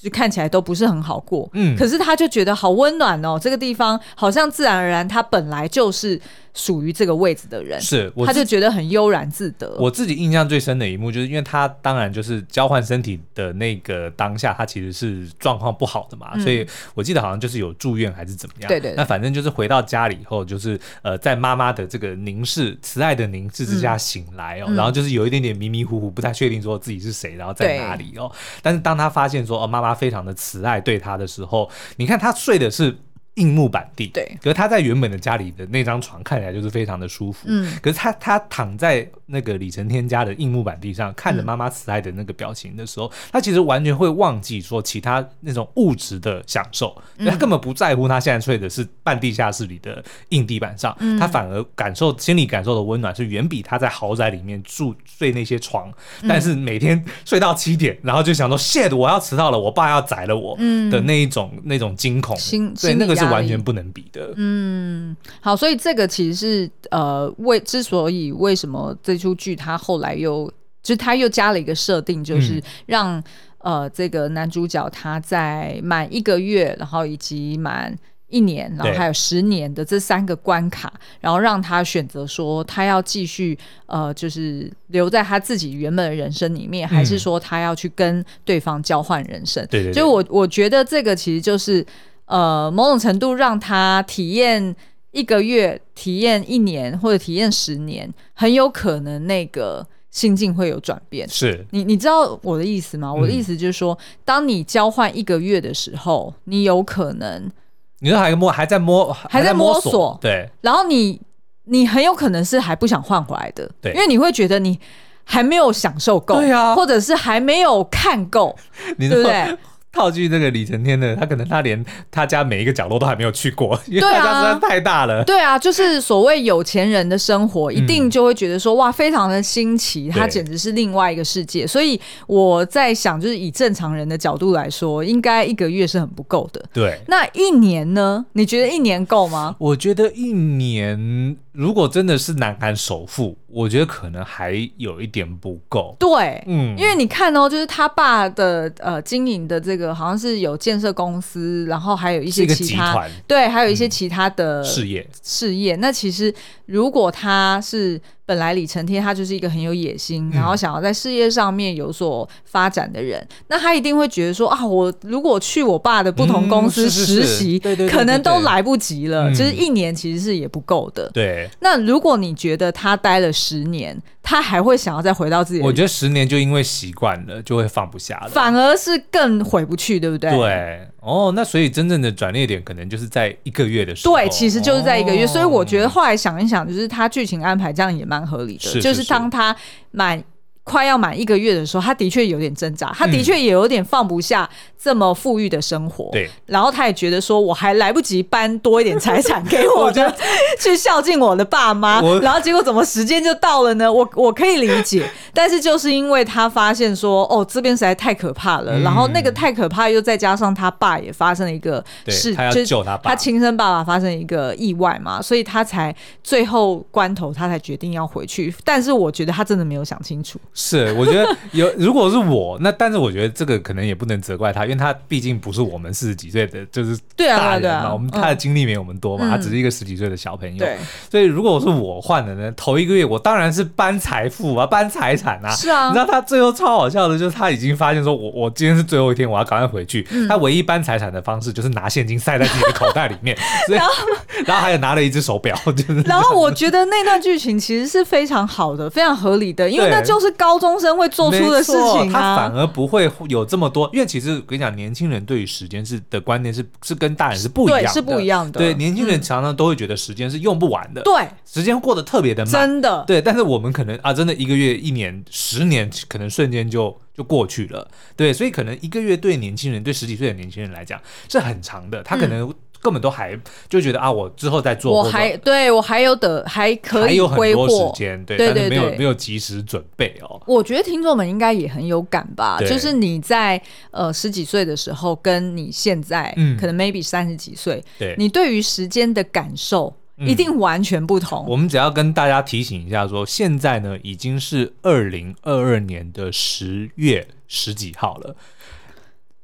[0.00, 6.20] 就看起来都不是很好过，嗯，可是他就觉得好温暖哦，这个地方好像自然而然，他本来就是。
[6.56, 9.76] 属于这个位置的人，是，他就觉得很悠然自得。
[9.78, 18.68] 我自己印象最深的一幕，就是因为他当然就是交换身体的那个当下，他其实是状况不好的嘛，嗯、所以我记得好像就是有住院还是怎么样。
[18.68, 18.96] 对，对对。
[18.96, 28.32] 那反正就是回到家里以后，就是呃，在妈妈的这个凝视、慈爱的凝视之下醒来哦，嗯、然后就是有一点点迷迷糊糊，不太确定说自己是谁，然后在哪里哦。
[28.62, 32.96] 但是当他发现说哦，妈妈非常的慈爱对他的时候，你看他睡的是。
[33.36, 60.56] 硬木板地，对，可是他在原本的家里的那张床看起来就是非常的舒服，嗯，可是他他躺在那个李承天家的硬木板地上，看着妈妈慈爱的那个表情的时候，嗯、他其实完全会忘记说其他那种物质的享受，嗯、他根本不在乎他现在睡的是半地下室里的硬地板上，嗯、他反而感受心里感受的温暖是远比他在豪宅里面住睡那些床，嗯、但是每天睡到七点，然后就想说 shit 我要迟到了，我爸要宰了我
[60.90, 63.26] 的那一种、嗯、那种惊恐，心所以那个是。
[63.26, 64.32] 完全不能比的。
[64.36, 70.46] 嗯，好，所以这个其实是呃，为之所以为什么这出剧他后来又
[70.82, 73.18] 就是它又加了一个设定，就是让。
[73.18, 73.24] 嗯
[73.58, 77.92] 呃，这个男主角他在满一个月，然后以及满
[78.28, 89.66] 一年，然后还有十年的这三个关卡，然后让他选择说他要继续呃，就是留在他自己原本的人生里面，还是说他要去跟对方交换人生？
[89.68, 91.84] 对对，就我我觉得这个其实就是
[92.26, 94.76] 呃，某种程度让他体验
[95.16, 99.86] 一个月、体验一年或者体验十年，很有可能那个。
[100.08, 101.66] 心境会有转变，是。
[101.72, 103.12] 你你知道我的意思吗？
[103.12, 107.50] 我的意思就是说，嗯、当你交换一个月的时候，你有可能，
[107.98, 111.20] 你说还摸还在摸还在摸索，对，然后你
[111.64, 114.80] 你很有可能是还不想换回来的，对，因为你会觉得你
[115.22, 118.56] 还没有享受够，对啊，或者是还没有看够，
[118.98, 119.58] 对不对？
[119.96, 125.24] 套句那个李承天的，他可能他连他家每一个角落都还没有去过， 因为他家实在太大了。
[125.24, 131.66] 对啊，就是所谓有钱人的生活，一定就会觉得说、嗯、哇，非常的新奇，他简直是另外一个世界。
[131.66, 136.62] 所以我在想，就是以正常人的角度来说，应该一个月是很不够的。
[136.74, 138.26] 对，那一年呢？
[138.34, 139.56] 你觉得一年够吗？
[139.58, 141.36] 我觉得一年。
[141.56, 145.96] 如果真的是南韩首富，我觉得可能还有一点不够。
[145.98, 155.74] 对，嗯，因为你看哦，就是他爸的呃经营的这个好像是有建设公司，然后还有一些其他，对，还有一些其他的事业事业。
[155.76, 156.34] 那其实
[156.66, 158.00] 如果他是。
[158.26, 167.58] 本来李承天他就是一个很有野心，然后想要在事业上面有所发展的人，嗯、那他一定会觉得说啊，我如果去我爸的不同公司实习，
[167.88, 171.08] 可能都来不及了，就是一年其实是也不够的。
[171.14, 180.30] 对，那如果你觉得他待了十年，他还会想要再回到自己的，我觉得十年就因为习惯了，就会放不下了，反而是更回不去，对不对？
[180.30, 180.88] 对。
[181.06, 184.14] 哦，那所以真正的转捩点可能就是在一个月的时候。
[184.14, 185.24] 对，其实就是在一个月。
[185.24, 189.56] 哦、所以我觉得后来想一想，就是他剧情安排这样也蛮合理的，是是是就是当他
[189.92, 190.22] 满。
[190.66, 196.08] 快要满一个月的时候，他的确有点挣扎，他的确也有点放不下这么富裕的生活。
[196.10, 200.12] 对、嗯，然后他也觉得说，我还来不及搬多一点财产给我的，
[200.58, 202.02] 去孝敬我的爸妈。
[202.20, 203.90] 然后结果怎么时间就到了呢？
[203.90, 208.72] 我我可以理解，但是就是因为他发现说，哦，这边实在太可怕了。
[208.72, 218.52] 嗯、然后那个太可怕，又再加上他爸也发生了一个事，他要救他爸，他亲生爸爸发生一个意外嘛，所以他才最后关头，他才决定要回去。
[218.64, 220.40] 但是我觉得他真的没有想清楚。
[220.58, 230.58] 是，我觉得有，如果是我，那但是我觉得这个可能也不能责怪他，因为他毕竟不是我们四十几岁的， 就是大人嘛，我们他的经历没有我们多嘛，他只是一个十几岁的小朋友。
[230.58, 230.78] 对，
[231.10, 235.50] 所以如果是我换的呢，头一个月我当然是搬财富啊，搬财产啊。
[235.50, 240.06] 是啊，你知道他最后超好笑的，就是他已经发现说我我今天是最后一天，我要赶快回去。
[240.26, 243.36] 他唯一搬财产的方式就是拿现金塞在自己的口袋里面，
[243.68, 243.92] 然后
[244.46, 246.00] 然后还有拿了一只手表，就是。
[246.06, 250.96] 然后我觉得那段剧情其实是非常好的，非常合理的，因为那就是高中生。
[250.96, 253.90] 会做出的事情，他反而不会有这么多。
[253.92, 258.58] 因为其实我跟你讲，年轻人对于时间是的观念是是跟大人是不一样的，是不一样的。
[258.58, 263.04] 对，年轻人常常都会觉得时间是用不完的，对，时间过得特别的慢，真的。
[263.06, 267.86] 对，但是我们可能啊，真的一个月、一年、十年，可能瞬间就就过去了。
[268.16, 272.54] 对，所以可能一个月对年轻人，对十几岁的年轻人来讲是很长的，他可能。
[272.86, 273.36] 根本都还
[273.68, 280.40] 就觉得啊，我之后再做，我还对我还有的还可以还有很多时间，对，对对对，但是没有没有及时准备哦。
[280.46, 291.44] 我觉得听众们应该也很有感吧，就是你在呃十几岁的时候，跟你现在、嗯、可能 maybe 三十几岁，对，你对于时间的感受一定完全不同。
[291.44, 298.36] 嗯、我们只要跟大家提醒一下说，说现在呢已经是二零二二年的十月十几号了。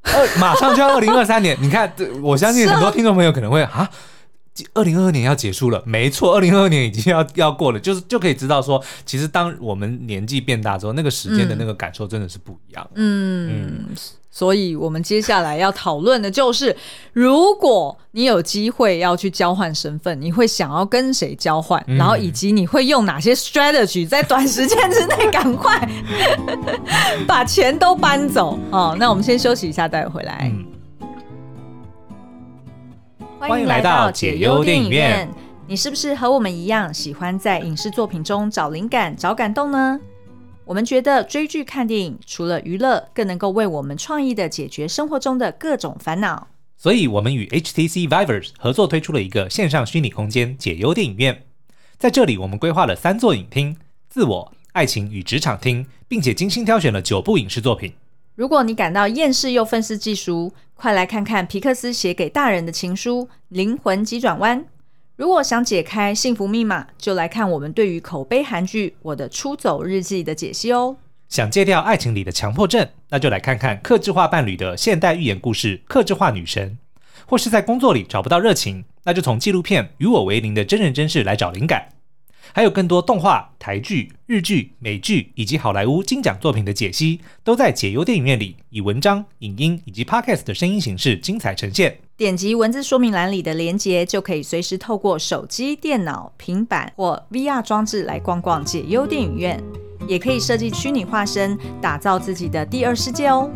[0.03, 3.89] 二 马上就要二零二三年，你看，我相信很多听众朋友可能会啊，
[4.75, 12.91] 二零二二年要结束了，没错，二零二二年已经要 要过了，就是就可以知道说，其实当我们年纪变大之后，那个时间的那个感受真的是不一样。
[12.95, 13.87] 嗯。
[13.91, 13.97] 嗯
[14.35, 16.75] 所以，我们接下来要讨论的就是，
[17.13, 21.85] 如果你有机会要去交换身份，你会想要跟谁交换？
[21.87, 25.87] 嗯、然后，以及你会用哪些 strategy 在短时间之内赶快
[27.29, 28.59] 把钱都搬走？
[28.71, 30.51] 哦，那我们先休息一下，待会回来。
[30.51, 30.65] 嗯、
[33.39, 35.29] 欢迎来到解忧电影院。
[35.69, 40.01] 你是不是和我们一样，喜欢在影视作品中找灵感、找感动呢？
[40.65, 46.49] 我们觉得追剧看电影除了娱乐，更能够为我们创意的解决生活中的各种烦恼。
[46.77, 51.45] 所以，我们与 HTC Vivers 合作推出了一个线上虚拟空间——解忧电影院。
[51.99, 53.77] 在这里，我们规划了三座影厅：
[54.09, 57.93] 自我、爱情与职场厅，并且精心挑选了九部影视作品。
[58.35, 64.61] 如果你感到厌世又愤世嫉俗，快来看看皮克斯写给大人的情书《灵魂急转弯》。
[65.23, 70.97] 如果想解开幸福密码，就来看我们对于口碑韩剧《我的出走日记》的解析哦。
[71.29, 76.71] 想戒掉爱情里的强迫症，那就来看看克制化伴侣的现代寓言故事《克制化女神》；
[77.25, 81.91] 或是在工作里找不到热情，那就从纪录片《与我为邻的真人真事》来找灵感。
[82.53, 91.99] 还有更多动画、台剧、日剧、美剧以及好莱坞金奖作品的解析，都在解忧电影院里以文章、影音以及 Podcast 的声音形式精彩呈现。
[92.17, 99.63] 点击文字说明栏里的连接，就可以随时透过手机、电脑、平板或 VR 装置来逛逛解忧电影院。
[100.09, 103.49] 也可以设计虚拟化身，打造自己的第二世界哦。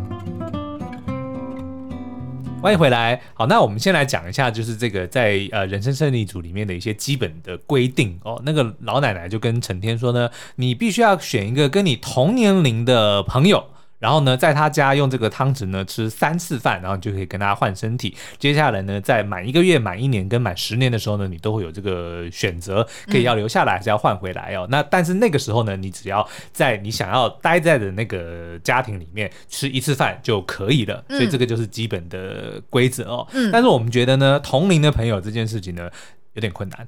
[2.67, 3.21] 欢迎回来。
[3.33, 8.41] 好，那我们先来讲一下，就是这个在呃人生胜利组里面的一些基本的规定哦。
[8.45, 13.63] 那个老奶奶就跟陈天说呢，你必须要选一个跟你同年龄的朋友。
[13.99, 18.15] 然后呢，在他家用这个汤匙呢吃三次饭，然后你就可以跟他换身体。
[18.37, 24.67] 接下来呢，在满一个月、满一年跟满十年的时候呢，你都会有这个选择，可以要留下来还是要换回来哦。
[24.67, 31.03] 嗯、那但是那个时候呢，你只要在你想要待在的那个家庭里面吃一次饭就可以了。
[31.09, 33.27] 所以这个就是基本的规则哦。
[33.33, 35.89] 嗯、但是我们觉得呢，同龄的朋友这件事情呢，
[36.33, 36.87] 有点困难。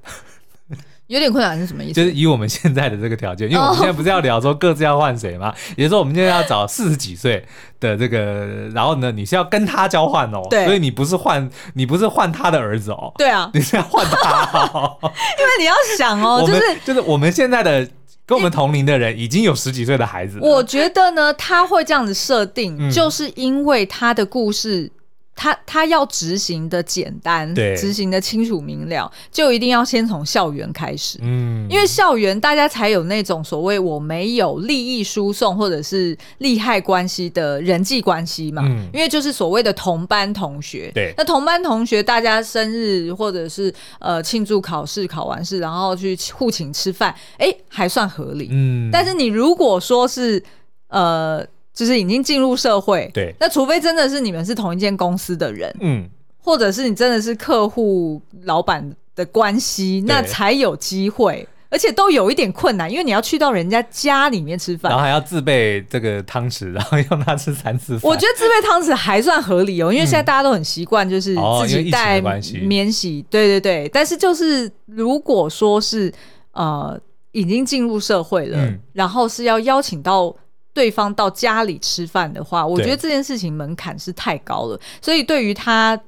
[1.09, 1.93] 有点困难是什么意思？
[1.93, 5.51] 就是以我们现在的这个条件，因为我们现在不是要聊说各自要换谁吗？
[5.75, 7.43] 也就是说，我们现在要找四十几岁
[7.79, 17.89] 的这个，然后呢，你是要跟他交换哦，对，所以你不是换，你不是换他的儿子哦，对啊，你是要换他哦， 因为你要想哦，就是就是我们现在的
[18.27, 24.91] 跟我们同龄的人已经有十几岁的孩子，我觉得呢，他会这样子设定，嗯、就是因为他的故事。
[25.39, 50.43] 他他要执行的简单，对，执行的清楚明了，就一定要先从校园开始，嗯，因为校园大家才有那种所谓我没有利益输送或者是利害关系的人际关系嘛，嗯，因为就是所谓的同班同学，对，那同班同学大家生日或者是呃庆祝考试考完试，然后去互请吃饭，哎，还算合理，嗯，但是你如果说是
[50.89, 51.47] 呃。
[51.79, 68.11] 就是已经进入社会，对，那除非真的是你们是同一间公司的人，嗯，或者是你真的是客户老板的关系，那才有机会，而且都有一点困难，因为你要去到人家家里面吃饭，然后还要自备这个汤匙，然后用它吃三次饭。
[68.11, 73.87] 我觉得自备汤匙还算合理哦，因为现在大家都很习惯，就是自己带免洗，对对对。
[73.93, 76.13] 但是就是如果说是
[76.51, 76.99] 呃
[77.31, 80.35] 已经进入社会了，嗯，然后是要邀请到。
[80.79, 85.99] 对方到家里吃饭的话，我觉得这件事情门槛是太高了，所以对于他。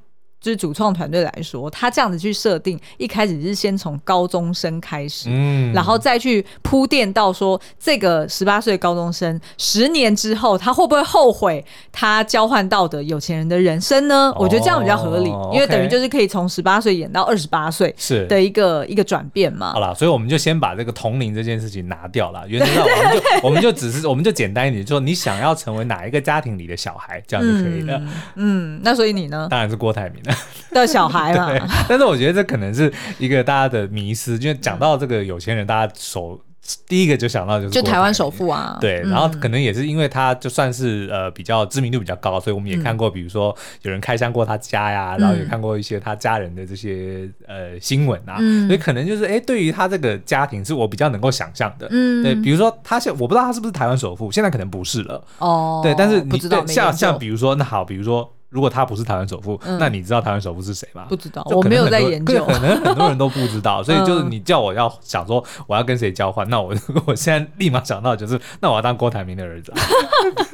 [0.42, 14.34] 就是主创团队来说，他这样子去设定，一开始是先从高中生开始，嗯，然后再去铺垫到说，这个十八岁高中生十年之后，他会不会后悔他交换到的有钱人的人生呢？
[14.36, 19.74] 哦、我觉得这样比较合理，因为等于就是可以从十八岁演到二十八岁，是的一个一个转变嘛。
[19.74, 27.96] 好了，所以我们就先把这个同龄这件事情拿掉了，原则上我们就我们就只是我们就简单一点，就说你想要成为哪一个家庭里的小孩，这样就可以了。
[28.00, 28.10] 嗯，
[28.78, 29.48] 嗯，那所以你呢？
[29.48, 30.20] 当然是郭台铭。
[30.72, 36.40] 的小孩 嘛，但是我觉得这可能是一个大家的迷思，因为讲到这个有钱人，大家首
[36.88, 55.22] 第一个就想到就是就台湾首富啊，对，然后可能也是因为他就算是呃比较知名度比较高，所以我们也看过，比如说有人开箱过他家呀，然后也看过一些他家人的这些呃新闻啊，所以可能就是哎，对于他这个家庭是我比较能够想象的，嗯，对，比如说他现我不知道他是不是台湾首富，现在可能不是了。
[55.40, 58.32] 哦，对，但是你像像比如说那好，比如说。
[58.52, 61.06] 如果他不是台湾首富，嗯、那你知道台湾首富是谁吗？
[61.08, 63.82] 不知道，我没有在研究，可能很多人都不知道。
[63.84, 69.74] 所以就是你叫我要想说我要跟谁交换，嗯、那我我现在立马想到就是，那我要当郭台铭的儿子。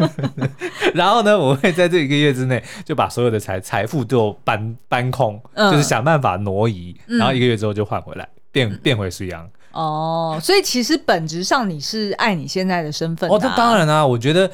[0.94, 9.50] 然后呢，我会在这一个月之内就把所有的财财富都搬搬空，嗯、就是想办法挪移，然后一个月之后就换回来，变变回水洋。
[9.72, 13.34] 哦，所以其实本质上你是爱你现在的身份、啊。
[13.34, 14.48] 哦，这当然啊，我觉得。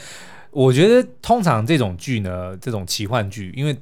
[0.54, 3.76] 我觉得通常这种剧呢，这种奇幻剧，因为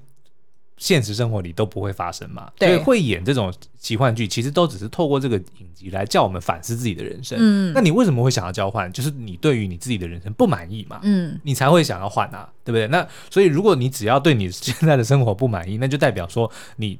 [0.77, 7.37] 现实生活里都不会发生嘛，对所以会演这种奇幻剧，其实都只是透过这个影集来叫我们反思自己的人生。
[7.39, 8.91] 嗯，那你为什么会想要交换？
[8.91, 12.87] 就是你对于你自己的人生不满意嘛，嗯，你才会想要换啊，对不对？
[12.87, 16.99] 那所以如果你只要对你现在的生活不满意，那就代表说你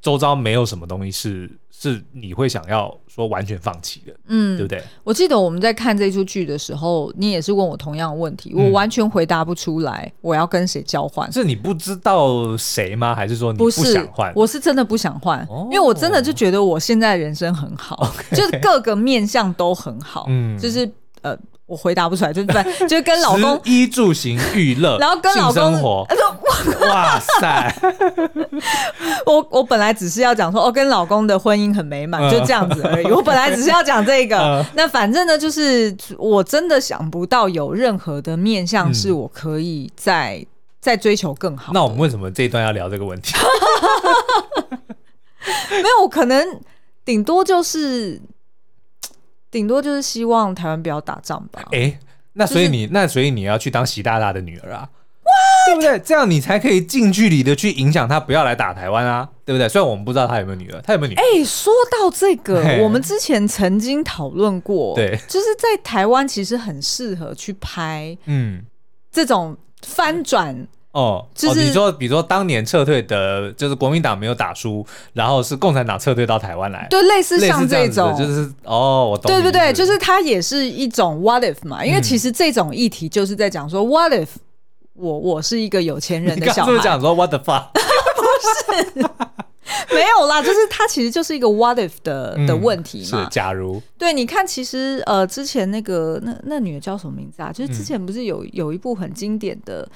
[0.00, 1.50] 周遭没有什么东西是。
[1.76, 4.82] 是你会想要说完全放弃的，嗯，对不对？
[5.02, 10.10] 我记得我们在看这出剧的时候，你也是问我同样的问题，嗯、我完全回答不出来。
[10.22, 11.30] 我要跟谁交换？
[11.30, 13.12] 是你不知道谁吗？
[13.12, 14.32] 还是说你不想换？
[14.34, 20.90] 我是真的不想换，哦、因为我真的就觉得我现在人生很好就是各个面相都很好，嗯，就是
[21.22, 21.36] 呃。
[21.66, 22.48] 我回答不出来，就是
[22.86, 26.06] 就是跟老公衣住行娱乐， 然后跟老公生活，
[26.82, 27.74] 哇塞！
[29.24, 33.06] 我我本来只是要讲说，哦，跟老公的婚姻很美满，就这样子而已。
[33.06, 40.44] 我本来只是要讲这个，那反正呢，就是我真的想不到有任何的面向是我可以再
[40.80, 41.72] 再追求更好。
[41.72, 43.32] 那我们为什么这一段要聊这个问题？
[45.70, 46.60] 没有，我可能
[47.06, 48.20] 顶多就是。
[49.54, 51.62] 顶多就是希望台湾不要打仗吧。
[51.66, 51.98] 哎、欸，
[52.32, 54.88] 那所以你、就是、那所以你要去当习大大的女儿啊
[55.22, 55.66] ，What?
[55.68, 55.96] 对不对？
[56.00, 59.68] 这样你才可以近距离的去影响他不要来打台湾啊，对不对？
[59.68, 61.20] 虽然我们不知道他有没有女儿，他有没有女儿？
[61.22, 68.64] 哎、欸，说到这个，我们之前曾经讨论过，对，就是在台湾其实很适合去拍，嗯，
[69.12, 70.66] 这种翻转。
[70.94, 84.28] 哦，就是、哦、你说，比如说当年撤退的，就是国民党没有打输，然后是共产党撤退到台湾来，对，类似像这种，这就是哦，我懂，对对对，就是它也是一种 what if 嘛，因为其实这种议题就是在讲说、嗯、what if
[84.92, 87.70] 我我是一个有钱人的小孩，是不是讲说 what the fuck？
[87.74, 89.02] 不是，
[89.92, 97.50] 没有啦，就是它其实就是一个 what if 的、嗯、的问题嘛，是假如，对，你看，其实呃，之前那个那那女的叫什么名字啊？
[97.52, 99.88] 就是之前不是有有一部很经典的。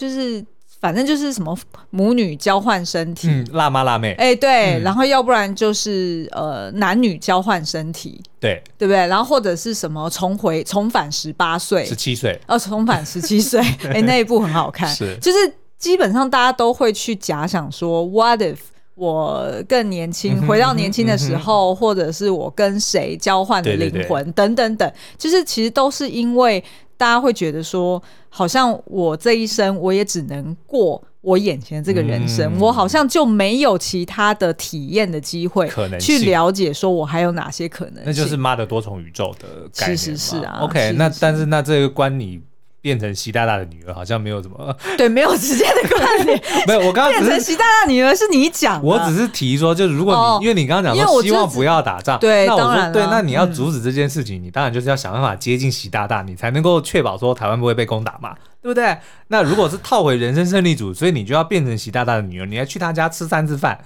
[0.00, 0.42] 就是
[0.80, 1.54] 反正就是什么
[1.90, 9.06] 母女交换身体，嗯，辣妈辣妹，哎、欸，对，嗯、然后要不然就是呃男女交换身体，对，对不对？
[9.08, 13.60] 然后或者是什么重回重返十八岁、十七岁，哦，重返十七岁，
[13.92, 15.38] 哎、欸，那一部很好看，是，就是
[15.76, 18.56] 基本上大家都会去假想说，what if
[19.00, 26.62] 我更年轻，回到年轻的时候，嗯、或者是我跟谁交换的灵魂，等等等，就是其实都是因为。
[27.00, 38.02] 大家会觉得说，好像我这一生我也只能过我眼前这个人生，嗯、我好像就没有其他的体验的机会，可能去了解说我还有哪些可能。
[38.04, 39.96] 那就是妈的多重宇宙的概念。
[39.96, 40.58] 其实是啊。
[40.60, 42.38] OK，是是是，那但是那这个关你。
[42.80, 46.42] 变成习大大的女儿，好像没有什么 对，没有直接的关联。
[46.66, 58.96] 没有，我刚刚变成习大大女儿是你讲，我只是提说，就是如果你、哦、因为你刚刚讲说希望不要打仗，对，那我说对，那你要阻止这件事情，嗯、你当然就是要想办法接近习大大，你才能够确保说台湾不会被攻打嘛，对不对？
[59.28, 63.78] 那如果是套回人生胜利组，所以你就要变成习大大的女儿，你要去他家吃三次饭，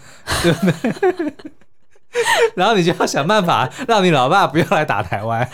[0.42, 1.34] 对不对？
[2.54, 5.50] 然后你就要想办法让你老爸不要来打台湾。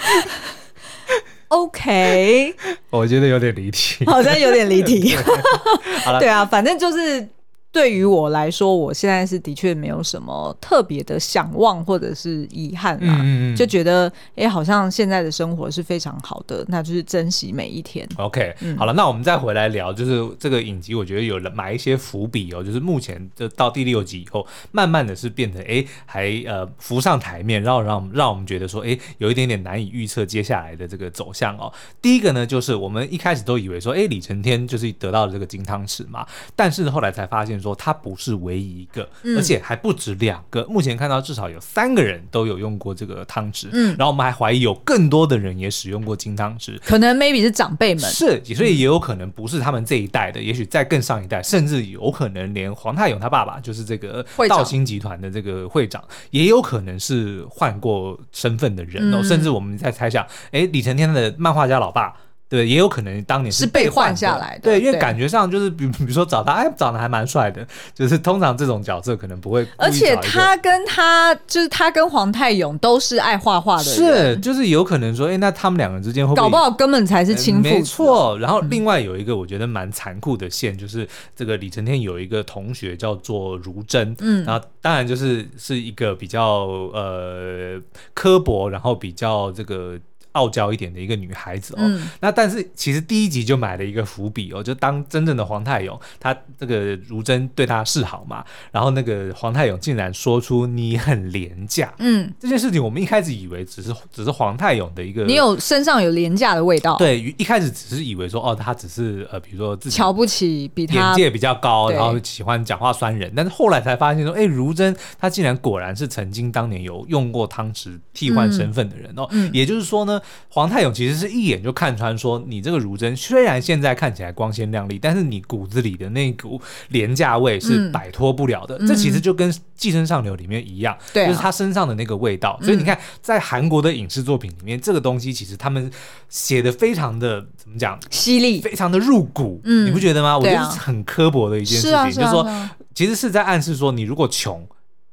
[1.51, 2.55] OK，
[2.91, 5.15] 我觉得有点离题，好像有点离题。
[6.05, 7.29] 好了，对啊，反正就是。
[7.73, 18.09] 对于我来说，我现在是的确没有什么特别的想望或者是遗憾啦，嗯嗯就觉得哎，好像现在的生活是非常好的，那就是珍惜每一天。
[18.17, 31.73] OK，、嗯、好了，那我们再回来聊，就是这个影集，我觉得有了埋一些伏笔哦，就是目前就到第六集以后，慢慢的是变成哎，还呃浮上台面，然后让让我们觉得说哎，有一点点难以预测接下来的这个走向哦。
[32.03, 37.60] 第一个呢，就是我们一开始都以为说哎，李承天就是得到了这个金汤匙嘛，但是后来才发现。
[37.61, 40.65] 说他不是唯一一个，嗯、而且还不止两个。
[40.67, 62.15] 目前看到至少有三个人都有用过这个汤匙，嗯，然后我们还怀疑有更多的人也使用过金汤匙，可能 maybe 是长辈们，是，所以也有可能不是他们这一代的，嗯、也许在更上一代，甚至有可能连黄太勇他爸爸就是这个道兴集团的这个会长，会长也有可能是换过身份的人哦，嗯、甚至我们在猜想，哎，李承天的漫画家老爸。
[62.51, 64.63] 对，也有可能当年是被换下来的。
[64.63, 67.65] 对，因为感觉上就是，比比如说找他，哎，长得还蛮帅的。
[67.95, 69.65] 就是通常这种角色可能不会。
[69.77, 73.95] 而且他跟他就是他跟黄泰勇都是爱画画的人。
[73.95, 77.63] 是，就是有可能说，哎，那他们两个人之间会搞不好根本才是亲父。
[77.63, 78.37] 没错。
[78.41, 87.81] 然后另外有一个我觉得蛮残酷的线，就是这个李承天有一个同学叫做如真，嗯，然后当然就是是一个比较呃
[88.13, 89.97] 刻薄，然后比较这个。
[90.33, 120.20] 傲娇一点的一个女孩子哦，嗯、那但是其实第一集就买了一个伏笔哦，就当真正的黄太勇，他这个如真对他示好嘛，然后那个黄太勇竟然说出你很廉价，嗯，这件事情我们一开始以为只是只是黄太勇的一个，你有身上有廉价的味道，对，一开始只是以为说哦，他只是呃，比如说自己瞧不起比他眼界比较高，然后喜欢讲话酸人，但是后来才发现说，哎，如真他竟然果然是曾经当年有用过汤匙替换身份的人哦，也就是说呢。
[120.49, 128.77] 黄泰勇其实是一眼就看穿，说你这个如真虽然现在看起来光鲜亮丽，但是你骨子里的那股廉价味是摆脱不了的。
[128.79, 132.59] 嗯、这其实就跟《寄生上流》里面一样，嗯、就是他身上的那个味道。
[132.61, 135.91] 啊、所以你看，在韩国的影视作品里面，嗯、这个东西其实他们
[136.29, 139.61] 写的非常的怎么讲，犀利，非常的入骨。
[139.65, 140.37] 嗯，你不觉得吗？
[140.37, 144.67] 我觉得是很刻薄的一件事情，就是说，其实是在暗示说，你如果穷。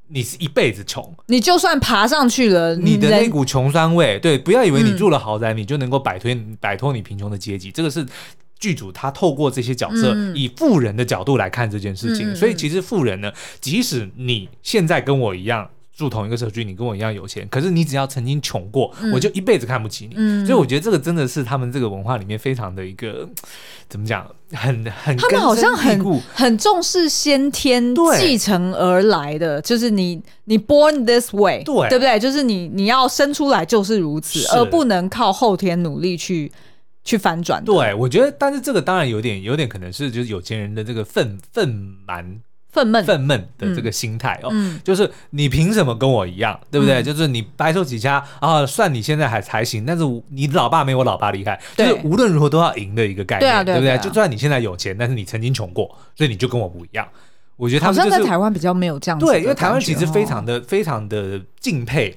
[0.10, 7.72] 你是一辈子穷，你就算爬上去了，你的那股穷酸味，对，不要以为你住了豪宅，嗯、你就能够摆脱摆脱你贫穷的阶级。
[7.72, 8.06] 这个是
[8.60, 12.32] 剧组他透过这些角色，嗯、以富人的角度来看这件事情。
[12.32, 15.70] 嗯、所以其实富人呢，即使你现在跟我一样。
[15.98, 20.14] 住同一个社区，你跟我一样有钱，可是你只要曾经穷过，嗯、我就一辈子看不起你。
[20.16, 23.28] 嗯、所以我觉得这个真的是他们这个文化里面非常的一个
[23.90, 32.20] 怎么讲，很很他们好像很很重视先天继承而来的，就是你你 born this way，对对不对？
[32.20, 36.52] 就是你你要生出来就是如此，而不能靠后天努力去
[37.04, 37.66] 去反转。
[37.66, 41.68] 对，我觉得，但是这个当然有点有点可能是就是有钱人的这个愤愤
[42.06, 42.40] 蛮。
[42.78, 47.02] 愤懑、愤懑的这个心态哦，嗯、就是你凭什么跟我一样，嗯、对不对？
[47.02, 54.08] 就是你白手起家啊，算你现在还还行，但是你老爸没我老爸厉害，对就是无论如何都要赢的一个概念，对，啊对，啊对不对？
[54.08, 57.08] 就算你现在有钱，但是你曾经穷过，所以你就跟我不一样。
[57.56, 62.16] 我觉得他们、就是、好像在台湾比较没有这样子，对，因为台湾其实非常的、哦、非常的敬佩。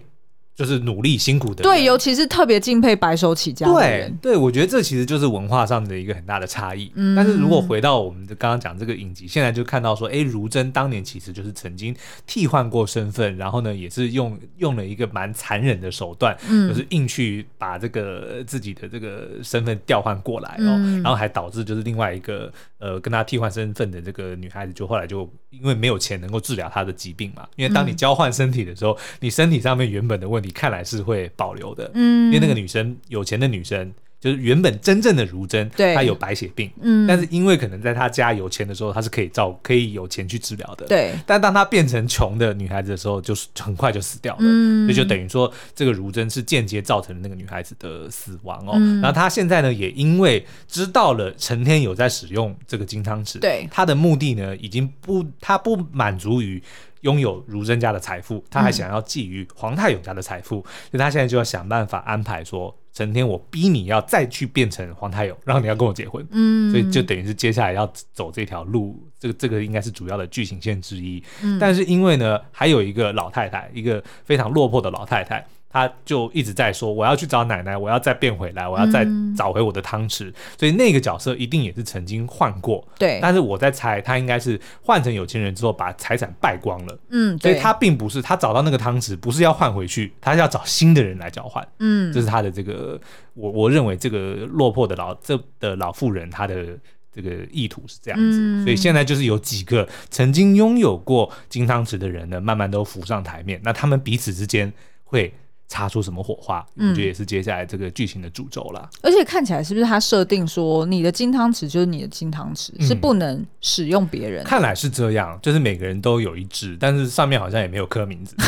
[0.60, 4.14] 就是努力辛苦的人，对，尤其是特别敬佩白手起家的人。
[4.20, 6.92] 对，对我觉得这其实就是文化上的一个很大的差异。
[6.96, 11.96] 嗯，但是如果回到我们的刚刚讲这个影集，现在就看到说，哎，如真当年其实就是曾经
[12.26, 30.50] 替换过身份，然后呢，也是用用了一个蛮残忍的手段，嗯，就是硬去把这个自己的这个身份调换过来哦，嗯，然后还导致就是另外一个呃跟他替换身份的这个女孩子，就后来就因为没有钱能够治疗她的疾病嘛，因为当你交换身体的时候，你身体上面原本的问题。
[30.52, 56.62] 看来是会保留的，嗯，因为那个女生有钱的女生，就是原本真正的如真，对，她有白血病，嗯，但是因为可能在她家有钱的时候，她是可以照可以有钱去治疗的，对，但当她变成穷的女孩子的时候，就是很快就死掉了，嗯，所以就等于说这个如真是间接造成了那个女孩子的死亡哦，嗯，然后她现在呢也因为知道了成天有在使用这个金汤匙，对，她的目的呢已经不，她不满足于。
[57.00, 71.22] 拥有如真家的财富，他还想要觊觎皇太勇家的财富，嗯、所以他现在就要想办法安排说，成天我逼你要再去变成黄太勇，然后你要跟我结婚，嗯，所以就等于是接下来要走这条路，这个这个应该是主要的剧情线之一。
[71.42, 75.46] 嗯、但是因为呢，还有一个老太太，一个非常落魄的老太太。
[75.72, 79.06] 他就一直在说，我要去找奶奶，我要再变回来，我要再
[79.36, 80.28] 找回我的汤匙。
[80.28, 82.84] 嗯、所以那个角色一定也是曾经换过。
[82.98, 83.20] 对。
[83.22, 86.98] 但是我在猜，他应该是换成有钱人之后，把财产败光了。
[87.10, 87.38] 嗯。
[87.38, 91.64] 所以他并不是他找到那个汤匙，不是要换回去，他是要找新的人来交换。
[91.78, 92.12] 嗯。
[92.12, 93.00] 这是他的这个，
[93.34, 96.76] 我我认为这个落魄的老这的老妇人，他的
[97.14, 98.38] 这个意图是这样子。
[98.40, 103.60] 嗯、所以现在就是有几个曾经拥有过金汤匙的人呢，慢慢都浮上台面。
[103.62, 104.72] 那他们彼此之间
[105.04, 105.32] 会。
[105.70, 106.66] 擦出什么火花？
[106.74, 108.90] 我觉得也是接下来这个剧情的主轴了。
[109.02, 114.42] 而且看起来是不是他设定说，你的金汤匙就是你的金汤匙，嗯、是不能使用别人？
[114.44, 118.34] 看来是这样，就是每个人都有一只，但是上面好像也没有刻名字。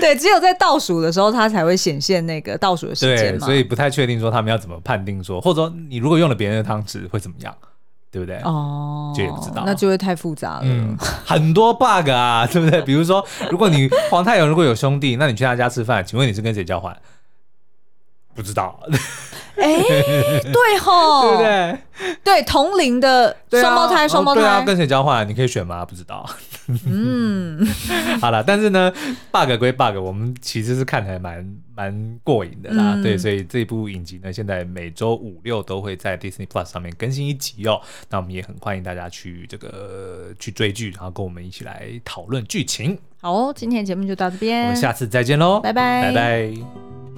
[0.00, 3.46] 对，只有在倒数的时候，它才会显现那个倒数的时间嘛。
[3.46, 7.56] 所以不太确定说他们要怎么判定说，或者说你如果用了别人的汤匙会怎么样？
[8.12, 8.36] 对不对？
[8.44, 10.62] 哦，这也不知道，那就会太复杂了。
[10.64, 10.94] 嗯，
[11.24, 12.82] 很多 bug 啊，对不对？
[12.82, 16.94] 比如说，如果你黄太勇如果有兄弟，那你去他家吃饭，请问你是跟谁交换？
[18.34, 18.78] 不知道。
[19.56, 21.78] 哎，对吼， 对不对？
[22.22, 25.26] 对，同龄的双胞胎，双胞胎，对啊，跟谁交换？
[25.26, 25.84] 你可以选吗？
[25.84, 26.28] 不知道。
[26.86, 27.66] 嗯，
[28.20, 28.92] 好了，但是呢
[29.30, 32.94] ，bug 归 bug，我们其实是看起来蛮蛮过瘾的啦。
[32.94, 37.80] 嗯、对，所以这部影集呢，现在每周五六都会在 Disney Plus 上面更新一集哦。
[38.10, 42.96] 那我们也很欢迎大家去这个去追剧，然后跟我们一起来讨论剧情。
[43.20, 47.11] 好哦，今天节目就到这边，我们下次再见喽，拜拜，拜拜。